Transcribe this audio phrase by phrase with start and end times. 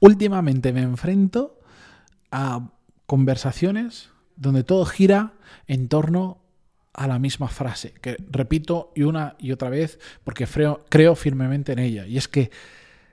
[0.00, 1.60] últimamente me enfrento
[2.30, 2.70] a
[3.06, 5.34] conversaciones donde todo gira
[5.66, 6.40] en torno
[6.92, 10.46] a la misma frase, que repito y una y otra vez porque
[10.88, 12.06] creo, firmemente en ella.
[12.06, 12.50] Y es que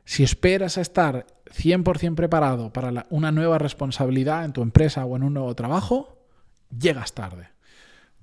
[0.04, 5.24] si esperas a estar 100% preparado para una nueva responsabilidad en tu empresa o en
[5.24, 6.18] un nuevo trabajo,
[6.78, 7.50] llegas tarde.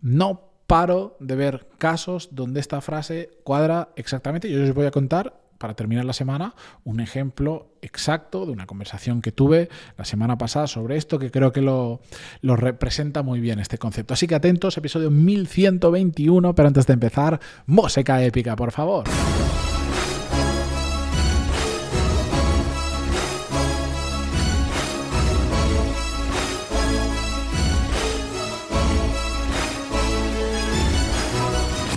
[0.01, 4.51] No paro de ver casos donde esta frase cuadra exactamente.
[4.51, 9.23] Yo os voy a contar para terminar la semana, un ejemplo exacto de una conversación
[9.23, 12.00] que tuve la semana pasada sobre esto, que creo que lo,
[12.43, 14.14] representa muy bien este concepto.
[14.14, 19.04] Así que atentos, episodio 1121, pero antes de empezar, música épica, por favor.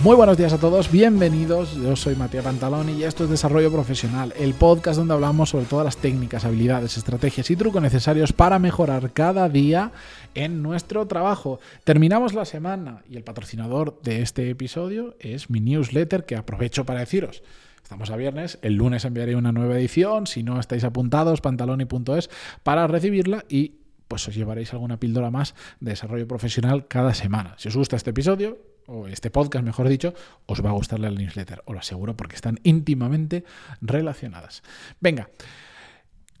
[0.04, 1.74] Muy buenos días a todos, bienvenidos.
[1.74, 5.84] Yo soy Matías Pantaloni y esto es Desarrollo Profesional, el podcast donde hablamos sobre todas
[5.84, 9.90] las técnicas, habilidades, estrategias y trucos necesarios para mejorar cada día
[10.36, 11.58] en nuestro trabajo.
[11.82, 17.00] Terminamos la semana y el patrocinador de este episodio es mi newsletter que aprovecho para
[17.00, 17.42] deciros.
[17.82, 22.30] Estamos a viernes, el lunes enviaré una nueva edición, si no estáis apuntados, pantaloni.es
[22.62, 23.72] para recibirla y
[24.06, 27.54] pues os llevaréis alguna píldora más de desarrollo profesional cada semana.
[27.58, 28.58] Si os gusta este episodio,
[28.88, 30.14] o este podcast, mejor dicho,
[30.46, 33.44] os va a gustar la newsletter, os lo aseguro, porque están íntimamente
[33.80, 34.62] relacionadas.
[35.00, 35.30] Venga.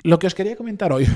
[0.04, 1.06] Lo que os quería comentar hoy,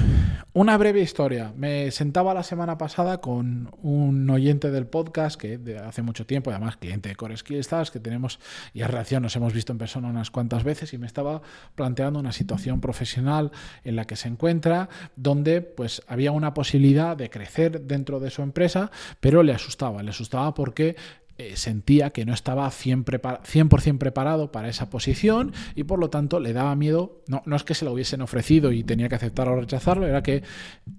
[0.55, 1.53] una breve historia.
[1.57, 6.51] Me sentaba la semana pasada con un oyente del podcast que de hace mucho tiempo,
[6.51, 8.41] además cliente de Core Skills, que tenemos
[8.75, 11.43] y en relación nos hemos visto en persona unas cuantas veces y me estaba
[11.77, 13.53] planteando una situación profesional
[13.85, 18.43] en la que se encuentra, donde pues había una posibilidad de crecer dentro de su
[18.43, 20.97] empresa, pero le asustaba, le asustaba porque
[21.43, 26.53] eh, sentía que no estaba 100%, preparado para esa posición y por lo tanto le
[26.53, 29.61] daba miedo, no, no es que se lo hubiesen ofrecido y tenía que aceptarlo o
[29.61, 30.43] rechazarlo, era que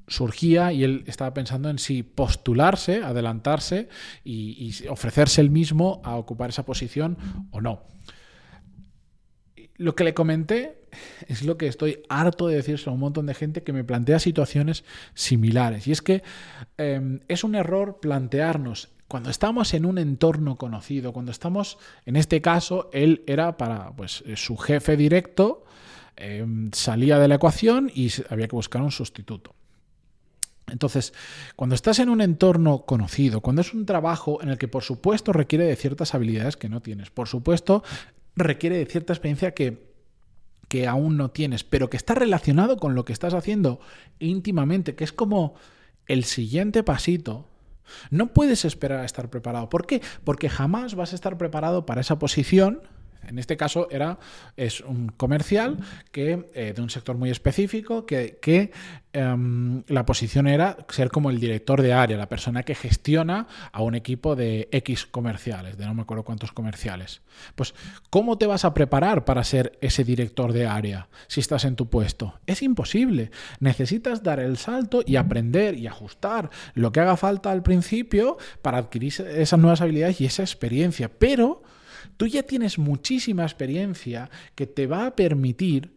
[0.08, 3.88] surgía y él estaba pensando en si postularse, adelantarse
[4.24, 7.18] y, ofrecerse el mismo a ocupar esa posición
[7.52, 7.84] o no.
[9.78, 10.84] Lo que le comenté
[11.28, 14.20] es lo que estoy harto de decirse a un montón de gente que me plantea
[14.20, 15.88] situaciones similares.
[15.88, 16.22] Y es que
[16.78, 22.42] em, es un error plantearnos cuando estamos en un entorno conocido, cuando estamos, en este
[22.42, 25.66] caso, él era para pues, eh, su jefe directo,
[26.16, 29.54] em, salía de la ecuación y había que buscar un sustituto.
[30.66, 31.14] Entonces,
[31.56, 35.32] cuando estás en un entorno conocido, cuando es un trabajo en el que por supuesto
[35.32, 37.84] requiere de ciertas habilidades que no tienes, por supuesto
[38.36, 39.94] requiere de cierta experiencia que,
[40.68, 43.80] que aún no tienes, pero que está relacionado con lo que estás haciendo
[44.18, 45.54] íntimamente, que es como
[46.08, 47.53] el siguiente pasito
[48.10, 49.70] no puedes esperar a estar preparado.
[49.70, 50.02] ¿Por qué?
[50.24, 52.82] Porque jamás vas a estar preparado para esa posición
[53.28, 54.20] en este caso era,
[54.58, 55.78] es un comercial
[56.12, 58.72] que, eh, de un sector muy específico que,
[59.14, 63.82] em, la posición era ser como el director de área, la persona que gestiona a
[63.84, 67.22] un equipo de X comerciales, de no me acuerdo cuántos comerciales.
[67.56, 67.76] Pues,
[68.10, 71.90] ¿cómo te vas a preparar para ser ese director de área si estás en tu
[71.90, 72.40] puesto?
[72.48, 73.32] Es imposible.
[73.60, 78.78] Necesitas dar el salto y aprender y ajustar lo que haga falta al principio para
[78.80, 81.10] adquirir esas nuevas habilidades y esa experiencia.
[81.10, 81.64] Pero
[82.18, 85.92] tú ya tienes muchísima experiencia que te va a permitir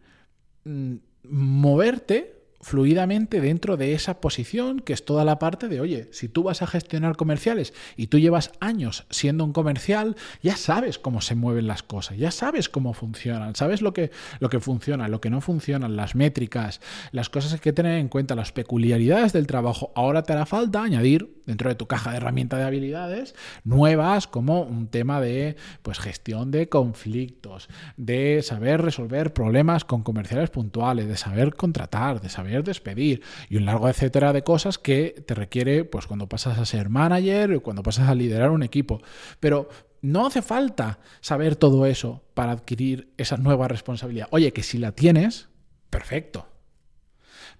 [0.63, 6.27] mm, moverte fluidamente dentro de esa posición, que es toda la parte de, oye, si
[6.27, 11.21] tú vas a gestionar comerciales y tú llevas años siendo un comercial, ya sabes cómo
[11.21, 15.21] se mueven las cosas, ya sabes cómo funcionan, sabes lo que, lo que funciona, lo
[15.21, 16.81] que no funciona, las métricas,
[17.11, 19.91] las cosas que tener en cuenta, las peculiaridades del trabajo.
[19.95, 24.63] Ahora te hará falta añadir dentro de tu caja de herramientas de habilidades nuevas como
[24.63, 31.17] un tema de pues, gestión de conflictos, de saber resolver problemas con comerciales puntuales, de
[31.17, 36.07] saber contratar, de saber despedir y un largo etcétera de cosas que te requiere pues
[36.07, 39.01] cuando pasas a ser manager o cuando pasas a liderar un equipo.
[39.39, 39.69] Pero
[40.01, 44.27] no hace falta saber todo eso para adquirir esa nueva responsabilidad.
[44.31, 45.49] Oye, que si la tienes,
[45.89, 46.47] perfecto.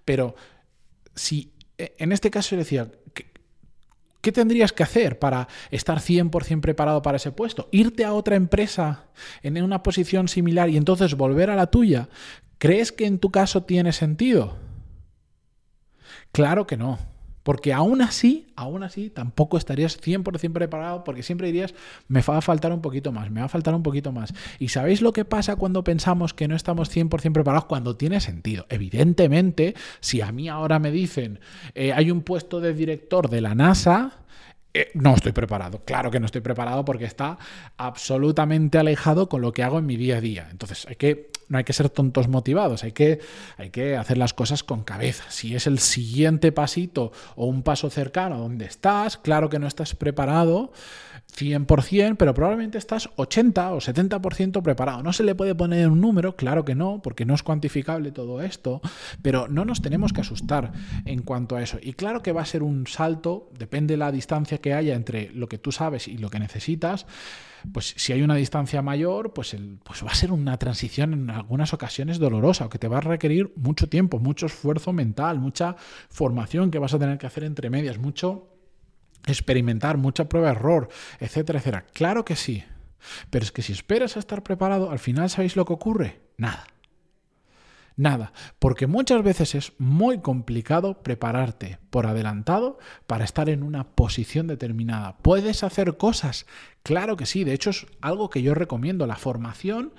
[0.04, 0.34] Pero
[1.14, 2.90] si e, en este caso yo decía,
[4.20, 7.68] ¿Qué tendrías que hacer para estar 100% preparado para ese puesto?
[7.70, 9.04] ¿Irte a otra empresa
[9.42, 12.08] en una posición similar y entonces volver a la tuya?
[12.58, 14.56] ¿Crees que en tu caso tiene sentido?
[16.32, 16.98] Claro que no.
[17.48, 21.74] Porque aún así, aún así, tampoco estarías 100% preparado porque siempre dirías,
[22.06, 24.34] me va a faltar un poquito más, me va a faltar un poquito más.
[24.58, 27.64] ¿Y sabéis lo que pasa cuando pensamos que no estamos 100% preparados?
[27.64, 28.66] Cuando tiene sentido.
[28.68, 31.40] Evidentemente, si a mí ahora me dicen,
[31.74, 34.18] eh, hay un puesto de director de la NASA,
[34.74, 35.82] eh, no estoy preparado.
[35.86, 37.38] Claro que no estoy preparado porque está
[37.78, 40.48] absolutamente alejado con lo que hago en mi día a día.
[40.50, 43.20] Entonces, hay que, no hay que ser tontos motivados, hay que,
[43.56, 45.24] hay que hacer las cosas con cabeza.
[45.28, 49.66] Si es el siguiente pasito o un paso cercano a donde estás, claro que no
[49.66, 50.72] estás preparado
[51.36, 55.02] 100%, pero probablemente estás 80 o 70% preparado.
[55.02, 58.40] No se le puede poner un número, claro que no, porque no es cuantificable todo
[58.40, 58.80] esto,
[59.22, 60.72] pero no nos tenemos que asustar
[61.04, 61.78] en cuanto a eso.
[61.80, 65.30] Y claro que va a ser un salto, depende de la distancia que haya entre
[65.30, 67.06] lo que tú sabes y lo que necesitas.
[67.72, 71.30] Pues si hay una distancia mayor, pues, el, pues va a ser una transición en
[71.30, 75.76] algunas ocasiones dolorosa, o que te va a requerir mucho tiempo, mucho esfuerzo mental, mucha
[76.08, 78.48] formación que vas a tener que hacer entre medias, mucho
[79.26, 80.88] experimentar, mucha prueba-error,
[81.20, 81.86] etcétera, etcétera.
[81.92, 82.64] Claro que sí.
[83.30, 86.20] Pero es que si esperas a estar preparado, al final ¿sabéis lo que ocurre?
[86.36, 86.66] Nada.
[87.98, 92.78] Nada, porque muchas veces es muy complicado prepararte por adelantado
[93.08, 95.16] para estar en una posición determinada.
[95.18, 96.46] ¿Puedes hacer cosas?
[96.84, 99.04] Claro que sí, de hecho es algo que yo recomiendo.
[99.08, 99.94] La formación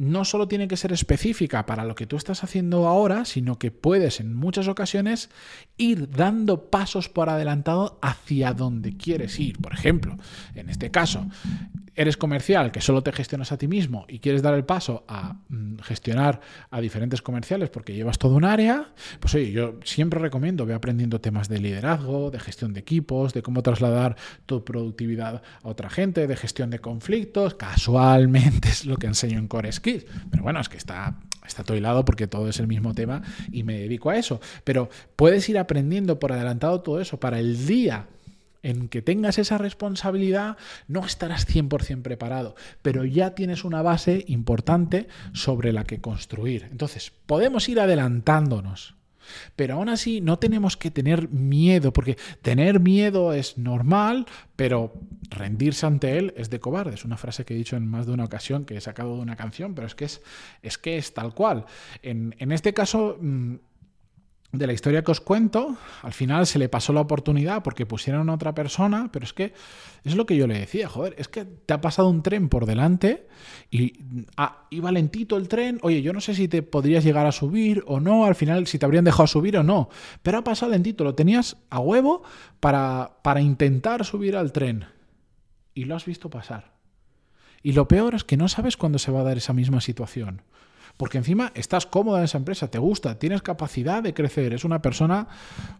[0.00, 3.70] no solo tiene que ser específica para lo que tú estás haciendo ahora, sino que
[3.70, 5.28] puedes en muchas ocasiones
[5.76, 9.58] ir dando pasos por adelantado hacia donde quieres ir.
[9.58, 10.16] Por ejemplo,
[10.54, 11.26] en este caso,
[11.94, 15.36] eres comercial que solo te gestionas a ti mismo y quieres dar el paso a
[15.50, 20.64] mm, gestionar a diferentes comerciales porque llevas todo un área, pues oye, yo siempre recomiendo,
[20.64, 24.16] ve aprendiendo temas de liderazgo, de gestión de equipos, de cómo trasladar
[24.46, 27.54] tu productividad a otra gente, de gestión de conflictos.
[27.54, 29.89] Casualmente es lo que enseño en Core Skills.
[30.30, 31.16] Pero bueno, es que está,
[31.46, 34.40] está todo hilado porque todo es el mismo tema y me dedico a eso.
[34.64, 38.06] Pero puedes ir aprendiendo por adelantado todo eso para el día
[38.62, 40.56] en que tengas esa responsabilidad
[40.86, 46.68] no estarás 100% preparado, pero ya tienes una base importante sobre la que construir.
[46.70, 48.99] Entonces, podemos ir adelantándonos.
[49.56, 54.26] Pero aún así no tenemos que tener miedo, porque tener miedo es normal,
[54.56, 54.92] pero
[55.30, 56.94] rendirse ante él es de cobarde.
[56.94, 59.22] Es una frase que he dicho en más de una ocasión, que he sacado de
[59.22, 60.22] una canción, pero es que es,
[60.62, 61.66] es, que es tal cual.
[62.02, 63.54] En, en este caso, mm,
[64.52, 68.28] de la historia que os cuento, al final se le pasó la oportunidad porque pusieron
[68.28, 69.52] a otra persona, pero es que
[70.02, 72.66] es lo que yo le decía, joder, es que te ha pasado un tren por
[72.66, 73.28] delante
[73.70, 73.92] y
[74.36, 77.84] ah, iba lentito el tren, oye, yo no sé si te podrías llegar a subir
[77.86, 79.88] o no, al final si te habrían dejado subir o no,
[80.22, 82.22] pero ha pasado lentito, lo tenías a huevo
[82.58, 84.86] para, para intentar subir al tren
[85.74, 86.72] y lo has visto pasar.
[87.62, 90.42] Y lo peor es que no sabes cuándo se va a dar esa misma situación.
[91.00, 94.82] Porque encima estás cómoda en esa empresa, te gusta, tienes capacidad de crecer, es una
[94.82, 95.28] persona,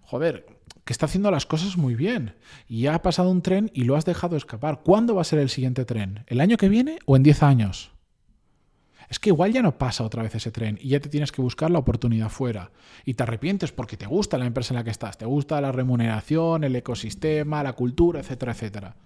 [0.01, 0.47] joder,
[0.83, 2.37] que está haciendo las cosas muy bien.
[2.67, 4.81] Y ha pasado un tren y lo has dejado escapar.
[4.83, 6.25] ¿Cuándo va a ser el siguiente tren?
[6.27, 7.93] ¿El año que viene o en 10 años?
[9.11, 11.43] Es que igual ya no pasa otra vez ese tren y ya te tienes que
[11.43, 12.71] buscar la oportunidad fuera.
[13.05, 15.71] Y te arrepientes porque te gusta la empresa en la que estás, te gusta la
[15.71, 18.97] remuneración, el ecosistema, la cultura, etcétera, etcétera.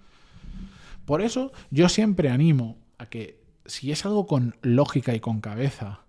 [1.06, 6.03] Por eso yo siempre animo a que si es algo con lógica y con cabeza,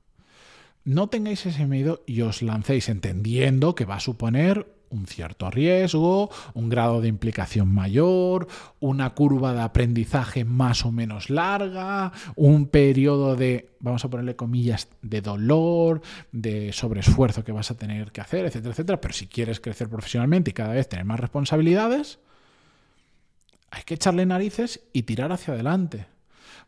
[0.85, 6.29] no tengáis ese miedo y os lancéis entendiendo que va a suponer un cierto riesgo,
[6.53, 8.47] un grado de implicación mayor,
[8.79, 14.87] una curva de aprendizaje más o menos larga, un periodo de, vamos a ponerle comillas,
[15.01, 16.01] de dolor,
[16.31, 19.01] de sobreesfuerzo que vas a tener que hacer, etcétera, etcétera.
[19.01, 22.19] Pero si quieres crecer profesionalmente y cada vez tener más responsabilidades,
[23.71, 26.05] hay que echarle narices y tirar hacia adelante.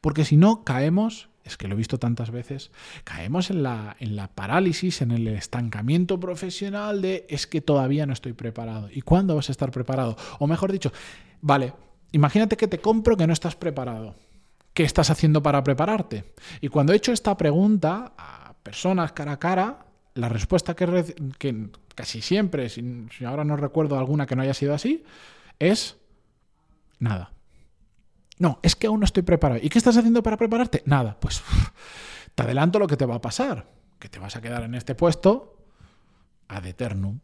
[0.02, 2.72] Porque si no, caemos es que lo he visto tantas veces,
[3.04, 8.14] caemos en la, en la parálisis, en el estancamiento profesional de es que todavía no
[8.14, 8.90] estoy preparado.
[8.92, 10.18] ¿Y cuándo vas a estar preparado?
[10.40, 10.92] O mejor dicho,
[11.42, 11.74] vale,
[12.12, 14.16] imagínate que te compro que no estás preparado.
[14.74, 16.34] ¿Qué estás haciendo para prepararte?
[16.62, 21.70] Y cuando he hecho esta pregunta a personas cara a cara, la respuesta que, que
[21.96, 25.04] casi siempre, si ahora no recuerdo alguna que no haya sido así,
[25.60, 25.98] es
[27.00, 27.32] nada.
[28.40, 29.60] No, es que aún no estoy preparado.
[29.64, 30.84] ¿Y qué estás haciendo para prepararte?
[30.86, 31.44] Nada, pues
[32.36, 34.96] te adelanto lo que te va a pasar, que te vas a quedar en este
[34.96, 35.58] puesto
[36.48, 37.20] ad eternum.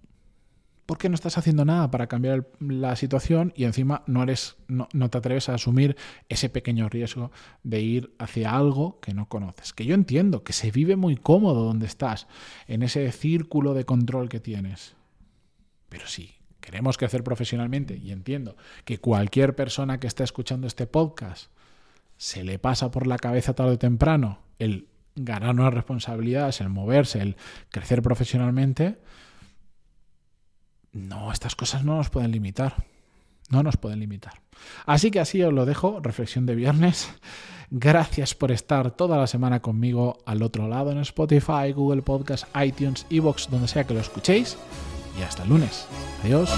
[0.85, 5.09] Porque no estás haciendo nada para cambiar la situación y encima no, eres, no, no
[5.09, 5.95] te atreves a asumir
[6.27, 7.31] ese pequeño riesgo
[7.63, 9.71] de ir hacia algo que no conoces.
[9.71, 12.27] Que yo entiendo que se vive muy cómodo donde estás,
[12.67, 14.95] en ese círculo de control que tienes.
[15.87, 18.55] Pero sí, queremos crecer profesionalmente y entiendo
[18.85, 21.51] que cualquier persona que esté escuchando este podcast
[22.15, 27.21] se le pasa por la cabeza tarde o temprano el ganar nuevas responsabilidades, el moverse,
[27.21, 27.35] el
[27.69, 28.97] crecer profesionalmente,
[30.93, 32.75] no, estas cosas no nos pueden limitar.
[33.49, 34.33] No nos pueden limitar.
[34.85, 37.11] Así que así os lo dejo, reflexión de viernes.
[37.71, 43.05] Gracias por estar toda la semana conmigo al otro lado en Spotify, Google Podcast, iTunes,
[43.09, 44.57] Evox, donde sea que lo escuchéis
[45.17, 45.85] y hasta el lunes.
[46.23, 46.49] Adiós.